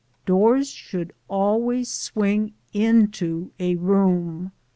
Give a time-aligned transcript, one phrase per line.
[0.25, 4.51] ]Doors should always swing into a room.